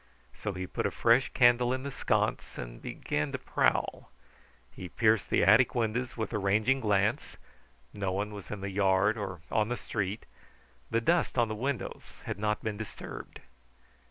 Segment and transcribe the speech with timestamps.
[0.33, 4.09] So he put a fresh candle in the sconce and began to prowl.
[4.71, 7.37] He pierced the attic windows with a ranging glance;
[7.93, 10.25] no one was in the yard or on the Street.
[10.89, 13.41] The dust on the windows had not been disturbed.